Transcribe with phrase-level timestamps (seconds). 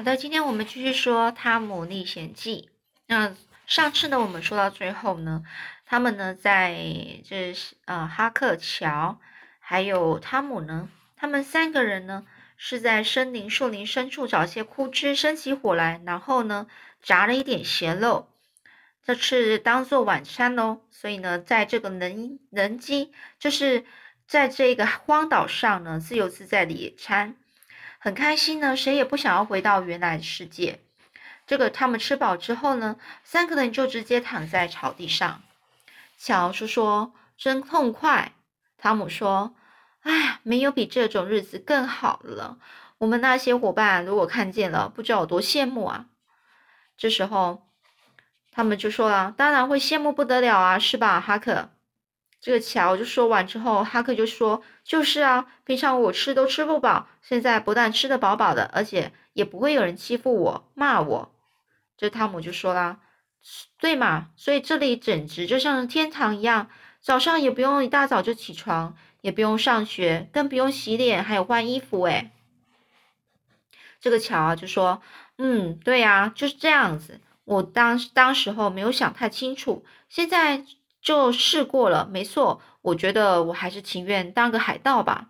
[0.00, 2.70] 好的，今天我们继续说《汤姆历险记》。
[3.06, 5.42] 那上次呢，我们说到最后呢，
[5.84, 6.74] 他们呢在
[7.22, 9.20] 这呃哈克乔
[9.58, 12.24] 还有汤姆呢，他们三个人呢
[12.56, 16.66] 是在森林树林深处找些枯枝生起火来，然后呢
[17.02, 18.30] 炸了一点咸肉，
[19.04, 20.80] 这次当做晚餐喽。
[20.90, 23.84] 所以呢，在这个人人机就是
[24.26, 27.36] 在这个荒岛上呢，自由自在的野餐。
[28.02, 30.80] 很开心呢，谁也不想要回到原来的世界。
[31.46, 35.42] 这个他们吃饱之后呢，三个人就直接躺在草地上。
[36.16, 38.32] 乔叔说：“真痛快。”
[38.78, 39.54] 汤姆说
[40.00, 42.56] ：“哎，没有比这种日子更好了。
[42.96, 46.06] 我们那些伙伴如果看见了，不知道有多羡慕啊。”
[46.96, 47.68] 这时候，
[48.50, 51.68] 他们就说了：“当然会羡慕不得了啊，是吧，哈克？”
[52.40, 61.34] 这个乔就说完之后，哈克就说：“就是啊，平常我吃都吃不饱，现在不但吃得饱饱的，而且也不会有人欺负我、骂我。”
[61.98, 63.00] 这汤姆就说啦
[63.78, 66.70] ：“对嘛，所以这里简直就像天堂一样，
[67.02, 72.30] 早上也不用一大早就起床，也不用上学，更不用洗脸，还有换衣服。”诶
[74.00, 75.02] 这个乔啊就说
[75.36, 77.20] ：“嗯，对呀，就是这样子。
[77.44, 80.64] 我当当时候没有想太清楚，现在。”
[81.00, 85.28] 就试过了，没错，我觉得我还是情愿当个海盗吧。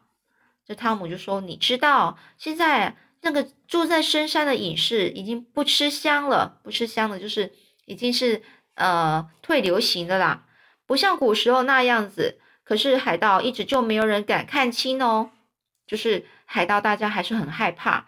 [0.67, 7.53] 这汤姆就说：“你知道，现在那个住在深山的隐士已经不吃香了，不吃香了，就是
[7.87, 8.43] 已经是
[8.75, 10.45] 呃退流行的啦，
[10.87, 12.41] 不像古时候那样子。
[12.65, 15.31] 可是海盗一直就没有人敢看清哦，
[15.87, 18.07] 就是海盗大家还是很害怕。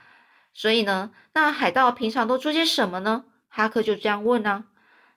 [0.53, 3.25] 所以呢，那海盗平常都做些什么呢？
[3.49, 4.65] 哈克就这样问呢。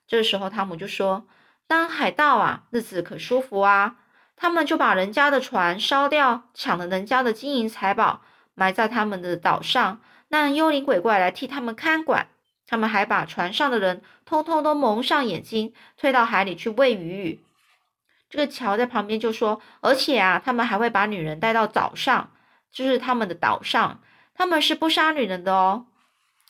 [0.07, 1.25] 这时候汤姆就说。
[1.67, 3.95] 当海盗啊，日子可舒服啊！
[4.35, 8.21] 他们就把人家的船烧掉，抢了人家的金银财宝，
[8.53, 12.27] 埋在他们的岛上，让幽灵鬼怪来替他们看管。
[12.67, 17.43] 他们还把船上的人通通都蒙上眼睛，推到海里去喂鱼。
[18.29, 22.31] 这个乔在旁边就说：“而且啊，他们还会把女人带到岛上，
[22.71, 24.01] 就是他们的岛上，
[24.33, 25.87] 他们是不杀女人的哦。”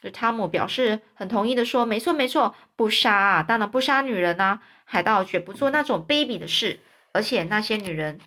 [0.02, 6.80] 这汤姆表示很同意的说：“没错，没错，不杀啊，当然不杀女人啊。”海盗绝不做那种卑鄙的事，
[7.12, 8.20] 而且那些女人，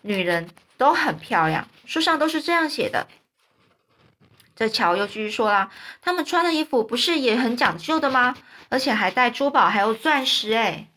[0.00, 0.48] 女人
[0.78, 3.06] 都很漂亮，书上都是这样写的。
[4.54, 5.70] 这乔又继续说啦，
[6.00, 8.34] 他们穿的衣服不是也很讲究的吗？
[8.70, 10.54] 而且还带珠宝，还有钻石。
[10.54, 10.88] 哎，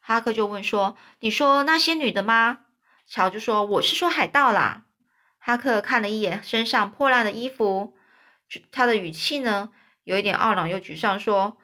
[0.00, 2.58] 哈克就问说：“你说那些女的吗？”
[3.08, 4.82] 乔就说：“我是说海盗啦。”
[5.40, 7.94] 哈克看了一眼身上破烂的衣服，
[8.72, 9.70] 他的语气呢，
[10.04, 11.56] 有一点懊恼又沮丧，说。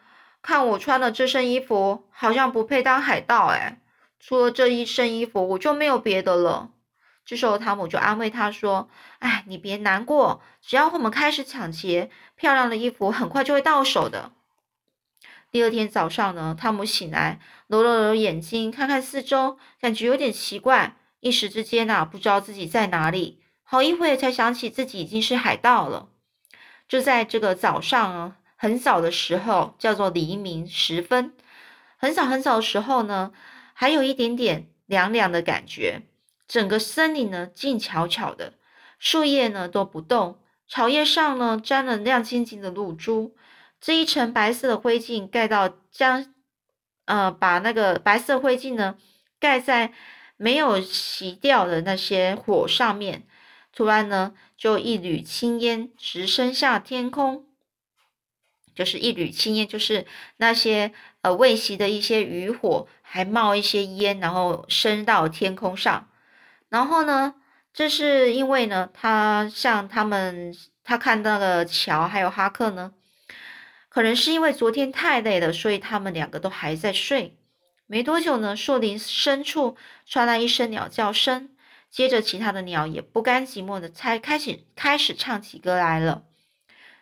[0.42, 3.80] 看我穿的这身衣服，好像不配当海盗哎！
[4.20, 6.70] 除了这一身衣服，我就没有别的了。
[7.24, 8.88] 这时候，汤姆就安慰他说
[9.18, 14.30] ：“哎，你别难过，只要我们开始抢劫，漂亮的衣服很快就会到手的。”
[15.50, 23.42] 第二天早上呢，汤姆醒来，揉了揉眼睛，看看四周，感觉有点奇怪，一时之间呐，不知道自己在哪里。
[23.64, 26.10] 好一会才想起自己已经是海盗了。
[26.88, 28.36] 就在这个早上啊。
[28.58, 31.34] 很早的时候叫做黎明时分，
[31.98, 33.30] 很早很早的时候呢，
[33.74, 36.00] 还有一点点凉凉的感觉。
[36.48, 38.54] 整个森林呢静悄悄的，
[38.98, 43.36] 树叶呢都不动，草叶上呢沾了亮晶晶的露珠。
[43.78, 46.32] 这一层白色的灰烬盖到将，
[47.04, 48.96] 呃，把那个白色灰烬呢
[49.38, 49.92] 盖在
[50.38, 53.26] 没有熄掉的那些火上面。
[53.76, 57.44] 突然呢，就一缕青烟直升下天空。
[58.74, 60.06] 就是一缕青烟，就是
[60.38, 60.92] 那些
[61.22, 66.08] 呃未熄的一些余火，还冒一些烟，然后升到天空上。
[66.68, 67.34] 然后呢，
[67.72, 70.54] 这是因为呢，他像他们，
[70.84, 72.92] 他看到了乔还有哈克呢，
[73.88, 77.36] 可能是因为昨天太累了，所以他们两个都还在睡。
[77.86, 81.48] 没多久呢，树林深处传来一声鸟叫声，
[81.90, 86.24] 接着其他的鸟也不甘寂寞的才开始开始唱起歌来了。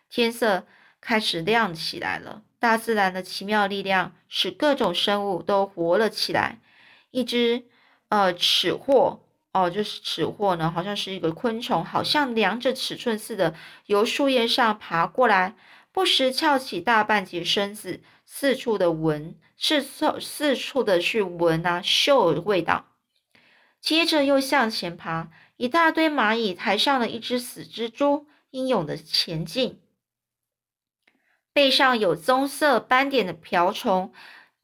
[0.08, 0.66] 天色。
[1.06, 6.62] 开始亮起来了，大自然的奇妙力量使各种生物都活了起来。
[7.10, 7.64] 一只
[8.08, 9.20] 呃齿货
[9.52, 13.54] 哦，就是齿货呢，好像是一个昆虫，好像量着尺寸似的，
[13.84, 15.54] 由树叶上爬过来，
[15.92, 22.93] 不时翘起大半截身子，四处的闻，四处四处的去闻啊，嗅味道。
[23.84, 25.28] 接着又向前爬，
[25.58, 29.78] 一大堆蚂蚁抬上了一只死蜘蛛，英勇的前进。
[31.52, 34.10] 背上有棕色斑点的瓢虫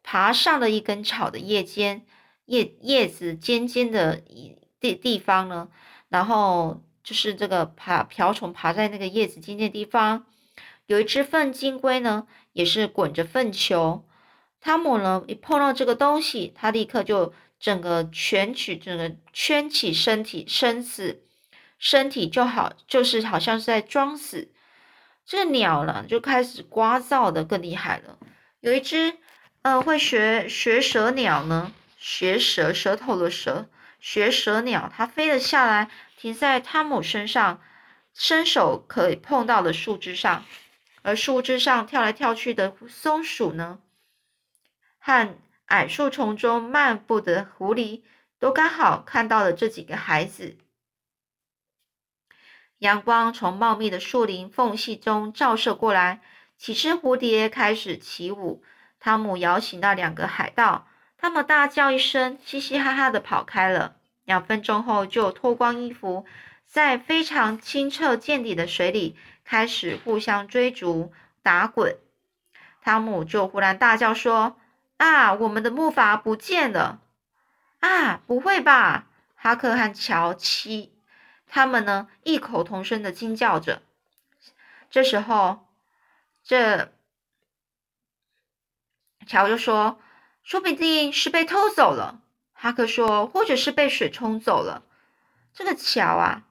[0.03, 2.07] 爬上了一根草的叶尖
[2.47, 4.23] 叶叶子尖尖的
[4.81, 5.69] 地地方呢，
[6.09, 10.25] 然后就是这个爬瓢虫爬在那个叶子尖尖的地方，
[10.87, 14.03] 有一只粪金龟呢，也是滚着粪球。
[14.63, 21.23] 汤姆呢，一碰到这个东西，他立刻就整个蜷起，整个圈起身体，身子，
[21.79, 24.51] 身体就好，就是好像是在装死。
[25.27, 28.19] 这鸟呢，就开始聒噪的更厉害了。
[28.61, 29.19] 有一只，
[29.63, 33.69] 呃，会学学舌鸟呢，学舌舌头的舌，
[34.01, 37.63] 学舌鸟，它飞了下来，停在汤姆身上，
[38.15, 40.45] 伸手可以碰到的树枝上。
[41.03, 43.79] 而树枝上跳来跳去的松鼠呢？
[44.99, 45.35] 和
[45.71, 48.03] 矮树丛中漫步的狐狸
[48.41, 50.59] 都刚好看到了这几个孩子。
[52.79, 56.21] 阳光从茂密的树林缝隙中照射过来，
[56.57, 58.65] 几只蝴蝶开始起舞。
[58.99, 63.97] 汤姆摇醒那两个海盗，他们大叫一声，嘻嘻哈哈的跑开了。
[64.25, 66.27] 两分钟后，就脱光衣服，
[66.67, 71.13] 在非常清澈见底的水里开始互相追逐
[71.43, 71.97] 打滚。
[72.83, 74.57] 汤姆就忽然大叫说。
[75.01, 75.33] 啊！
[75.33, 77.01] 我们的木筏不见了！
[77.79, 79.07] 啊，不会吧？
[79.35, 80.93] 哈克和乔七
[81.49, 82.09] 他们呢？
[82.23, 83.81] 异口同声的惊叫着。
[84.91, 85.67] 这时候，
[86.45, 86.93] 这
[89.27, 89.99] 乔就说
[90.45, 92.21] ：“说不定是被偷走了。”
[92.53, 94.83] 哈克说：“或者是被水冲走了。”
[95.55, 96.43] 这个乔啊，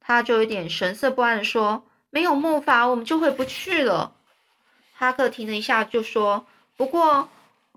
[0.00, 4.16] 他就有点神色不安的说：“没有木筏，我们就回不去了。”
[4.96, 7.28] 哈克停了一下，就说：“不过。”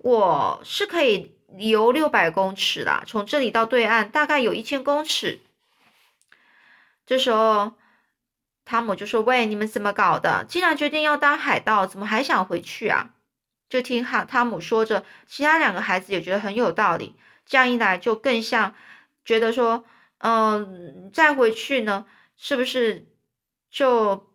[0.04, 5.42] 我是可以游六百公尺啦，从这里到对岸大概有一千公尺。
[7.06, 7.74] 这时候，
[8.66, 10.44] 汤姆就说：“喂，你们怎么搞的？
[10.50, 13.14] 既然决定要当海盗，怎么还想回去啊？”
[13.70, 17.16] 就听哈汤姆说着，其他两个孩子也觉得很有道理。
[17.46, 18.74] 这样一来，就更像
[19.24, 19.86] 觉得说
[20.18, 22.08] ：“嗯，再回去呢，
[22.38, 23.08] 是不是
[23.70, 24.34] 就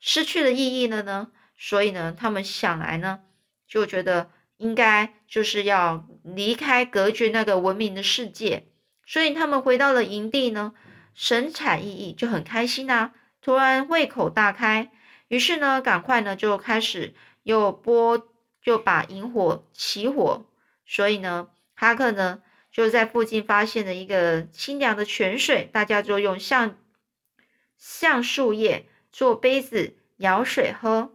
[0.00, 3.20] 失去了意义了呢？”所以呢，他们想来呢，
[3.68, 4.30] 就觉得。
[4.58, 8.66] 应该就是要离开隔绝那个文明的世界，
[9.06, 10.74] 所以他们回到了营地呢，
[11.14, 13.12] 神采奕奕，就很开心呐。
[13.40, 14.90] 突然胃口大开，
[15.28, 17.14] 于是呢，赶快呢就开始
[17.44, 18.28] 又拨，
[18.60, 20.44] 就把萤火起火。
[20.84, 26.76] 所以呢，哈克呢就在附近发现了一个清凉的泉水，大家就用橡
[27.76, 31.12] 橡树叶做杯子舀水喝。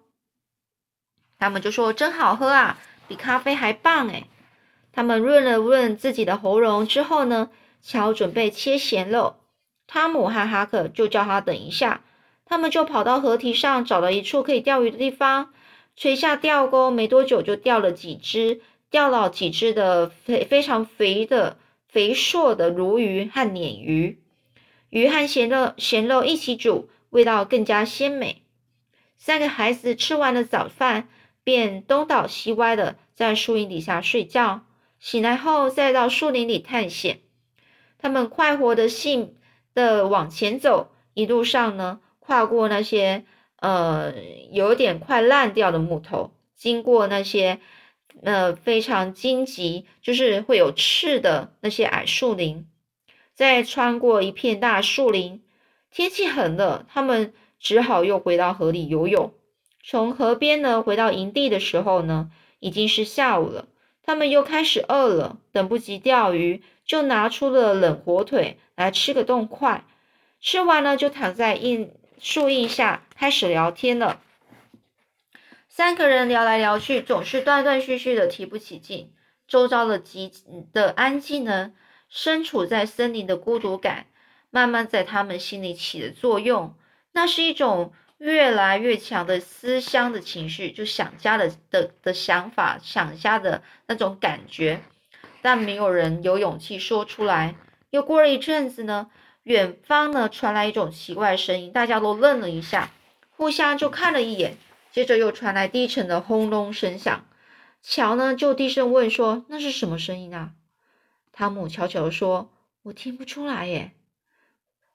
[1.37, 2.79] 他们就说：“真好喝啊！”
[3.13, 4.24] 比咖啡还棒哎！
[4.92, 9.36] 他们润了润自己的喉咙之后呢，乔准备切咸肉，
[9.86, 12.04] 汤姆和哈克就叫他等一下。
[12.44, 15.54] 他们就跑到河堤上找到一处可以钓鱼的地方，
[15.95, 24.24] 垂下钓钩，没多久就钓了几只，钓到几只的非非常肥的肥硕的鲈鱼和鲶鱼，
[24.89, 28.42] 鱼和咸肉咸肉一起煮，味道更加鲜美。
[29.19, 31.07] 三个孩子吃完了早饭。
[31.43, 34.65] 便东倒西歪的在树荫底下睡觉，
[34.99, 37.19] 醒来后再到树林里探险。
[37.97, 39.35] 他们快活的性
[39.73, 43.25] 的往前走，一路上呢，跨过那些
[43.57, 44.13] 呃
[44.51, 47.59] 有点快烂掉的木头，经过那些
[48.21, 52.67] 呃非常荆棘，就是会有刺的那些矮树林，
[53.33, 55.43] 再穿过一片大树林。
[55.89, 59.33] 天气很热，他们只好又回到河里游泳。
[59.85, 63.67] 从河边呢回到营地的时候呢，已经是下午了。
[64.01, 69.84] 他们又开始饿了，等不及钓鱼，就拿出了冷火腿来吃个冻块。
[70.39, 74.22] 吃完了，就躺在硬树荫下开始聊天了。
[75.67, 79.12] 三个人聊来聊去，总是断断续续的提不起劲。
[79.48, 80.31] 周遭的极
[80.72, 81.74] 的安静呢，
[82.07, 84.05] 身处在森林的孤独感，
[84.50, 86.74] 慢慢在他们心里起了作用。
[87.12, 87.91] 那是一种。
[88.24, 94.82] 越来越强的思乡的情绪，就想家的的的想法，想家的那种感觉，
[95.42, 97.56] 但没有人有勇气说出来。
[97.89, 99.12] 又过了一阵子呢，
[99.44, 102.92] 远方呢传来一种奇怪声音，大家都愣了一下，
[103.32, 104.56] 互相就看了一眼，
[104.89, 107.25] 接着又传来低沉的轰隆声响。
[107.82, 110.53] 乔呢就低声问说：“那是什么声音啊？”
[111.34, 112.53] 汤姆悄悄说
[112.84, 113.92] ：“我听不出来耶。”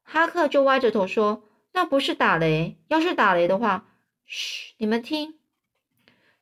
[0.02, 1.42] 哈克就歪着头说。
[1.72, 3.86] 那不是打雷，要是打雷的话，
[4.24, 5.38] 嘘，你们听。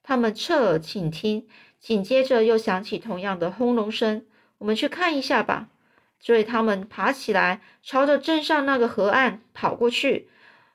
[0.02, 1.46] 他们侧耳倾听，
[1.78, 4.24] 紧接着又响起同样的轰隆声。
[4.58, 5.68] 我们去看一下吧。
[6.18, 10.30] 所以他们爬起来，朝着镇上那个河岸跑过去，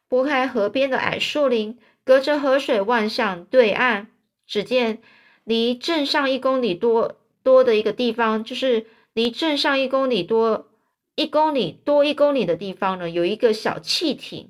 [0.07, 4.07] 拨开河边的矮树林，隔着河水望向对岸。
[4.45, 5.01] 只见
[5.43, 10.70] 离镇上一公里多多的一个地方，就是离镇上一公里多。
[11.15, 14.49] 一公里多一公里的地方呢，有一个小汽艇，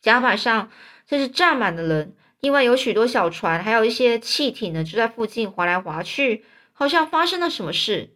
[0.00, 0.70] 甲板上
[1.06, 8.10] 这是站满了人，因为有许多小船，还有一些汽艇呢，就在附近划来划去，好像发生了什么事。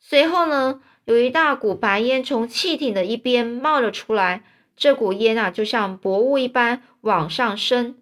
[0.00, 4.42] 随后呢，有一大股白烟从汽艇的一边冒了出来，
[4.76, 7.98] 这股烟啊，就像薄雾一般往上升，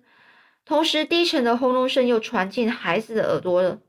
[0.64, 3.80] 同时低沉的轰隆声又传进孩子的耳朵了。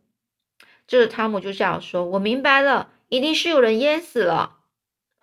[0.86, 4.58] 这个汤姆就这样说：“我明白了，一定是有人淹死了。”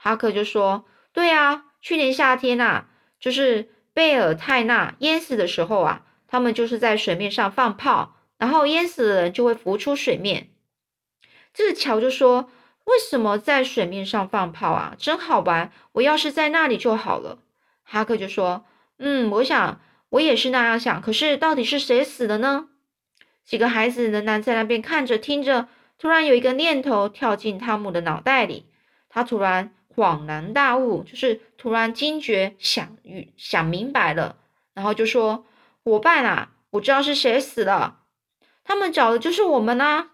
[0.07, 2.85] 哈克就说：“对啊，去年夏天呐，
[3.19, 10.51] 就是贝尔泰纳淹死的时候啊，他们就是在水面上放炮，然后淹死的人就会浮出水面。”
[11.53, 12.53] 这个乔就说
[12.87, 14.95] ：“为什么在水面上放炮啊？
[14.97, 15.73] 真好玩！
[15.95, 17.41] 我要是在那里就好了。”
[17.83, 18.65] 哈克就说
[19.01, 21.03] ：“嗯，我想我也是那样想。
[21.03, 22.69] 可是到底是谁死的呢？”
[23.45, 25.67] 几个孩子仍然在那边看着听着，
[25.99, 28.67] 突然有一个念头跳进汤姆的脑袋里，
[29.09, 32.97] 他突然恍然大悟，就是突然惊觉想
[33.37, 34.37] 想明白了，
[34.75, 35.47] 然后就说
[35.83, 38.01] ：“伙伴啊，我知道是谁死了，
[38.63, 40.11] 他们找的就是我们啊！”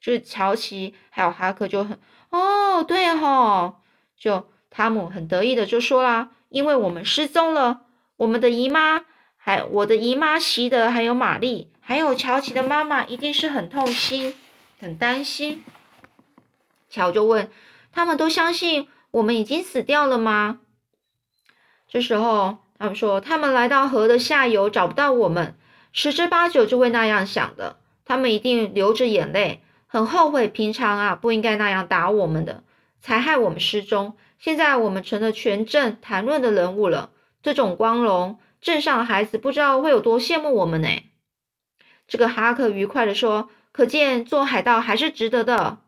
[0.00, 1.98] 就是乔奇还有哈克就很
[2.30, 3.76] 哦，对吼，
[4.16, 7.82] 就汤姆很得意的就说啦：“因为我们失踪了，
[8.16, 9.04] 我们的姨妈
[9.36, 14.36] 还我的姨妈席德还有玛丽。”还有乔奇的妈妈一定是很痛心、
[14.78, 15.64] 很担心。
[16.88, 17.50] 乔就问
[17.90, 20.58] ：“他们都相信我们已经死掉了吗？”
[21.88, 25.54] 这时候，他们说：“他们来到河的下游找不到我们，
[25.92, 27.76] 十之八九就会那样想的。
[28.04, 32.64] 他们一定流着眼泪，很后悔平常啊不应该那样打我们的，
[33.00, 34.16] 才害我们失踪。
[34.38, 37.10] 现在我们成了全镇谈论的人物了，
[37.42, 40.88] 这种光荣，镇上的孩子不知道会有多羡慕我们呢。”
[42.08, 45.78] 这个哈克愉快的说：“可见做海盗还是值得的。”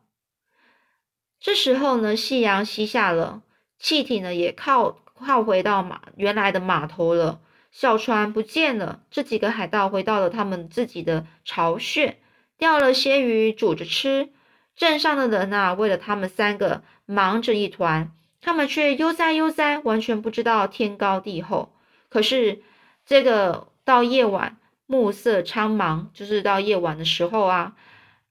[1.45, 3.43] 这时候呢，夕阳西下了，
[3.79, 7.39] 汽艇呢也靠靠回到码原来的码头了，
[7.71, 9.03] 小船不见了。
[9.11, 12.17] 这几个海盗回到了他们自己的巢穴，
[12.57, 14.31] 钓了些鱼煮着吃。
[14.75, 18.11] 镇上的人啊，为了他们三个忙着一团，
[18.41, 21.75] 他们却悠哉悠哉，完全不知道天高地厚。
[22.09, 22.63] 可是
[23.05, 24.57] 这个到夜晚。
[24.87, 27.75] 暮色苍茫，就是到夜晚的时候啊，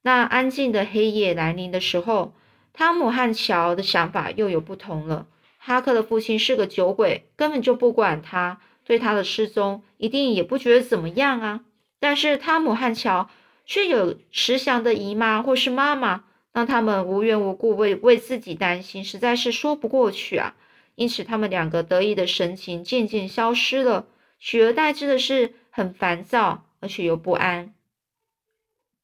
[0.04, 2.36] 那安静的黑夜来临的时候，
[2.74, 5.28] 汤姆和乔的想法又有不同了。
[5.58, 11.62] 哈克的父亲是个酒鬼，根本就不管他，对他的失踪一定也不觉得怎么样啊。
[12.00, 13.30] 但是汤姆和乔
[13.66, 20.56] 却有慈祥的姨妈或是妈妈，让他们无缘无故为为自己担心，实在是说不过去啊。
[20.96, 24.08] 因此，他们两个得意的神情渐渐消失了，
[24.40, 25.54] 取而代之的是。
[25.76, 27.74] 很烦躁，而且又不安。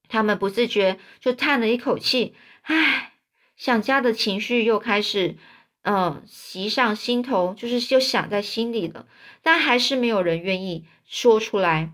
[0.08, 3.09] 他们不自觉就叹了一口气，唉，
[3.60, 5.36] 想家的情绪又开始，
[5.82, 9.06] 嗯，袭上心头，就是就想在心里了。
[9.44, 11.92] 但还是没有人愿意说出来。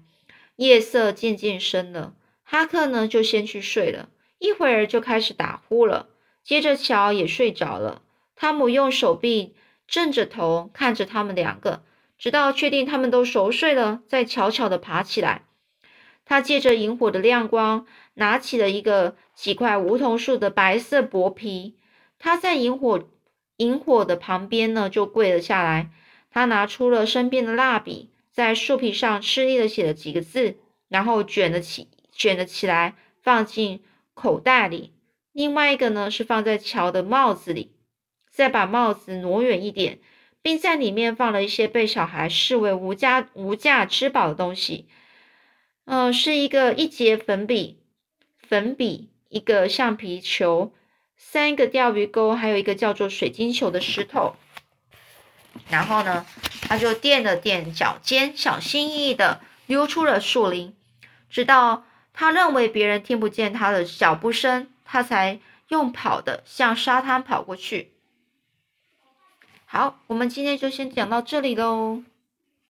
[0.58, 6.08] 夜色渐渐深了，哈克呢就先去睡了，一会儿就开始打呼了。
[6.44, 8.04] 接着乔也睡着了。
[8.36, 9.56] 汤姆用手臂
[9.88, 11.84] 正着头看着他们两个。
[12.18, 15.44] 直到确定他们都熟睡了，再悄悄地爬起来。
[16.26, 21.78] 他借着萤火的亮光，拿起了一个几块梧桐树的白色薄皮。
[22.20, 23.08] 他在萤火
[23.58, 25.92] 萤火的旁边呢，就跪了下来。
[26.32, 30.58] 他拿出了身边的蜡笔，在树皮上吃力的写了几个字，
[30.90, 34.92] 然后卷了起卷了起来，放进口袋里。
[35.32, 37.72] 另外一个呢，是放在乔的帽子里，
[38.32, 40.00] 再把帽子挪远一点。
[40.42, 44.86] 并在里面放了一些被小孩视为无价无价之宝的东西，
[45.86, 47.80] 嗯，是一个一节粉笔，
[48.48, 50.74] 粉笔，一个橡皮球，
[51.16, 54.36] 三个钓鱼钩，还有一个叫做水晶球的石头。
[55.70, 56.26] 然后呢，
[56.64, 60.76] 他就垫了垫脚尖，小心翼翼的溜出了树林，
[61.30, 67.92] 直到他认为别人听不见他的脚步声，他才用跑的向沙滩跑过去。
[69.66, 72.04] 好，我们今天就先讲到这里喽。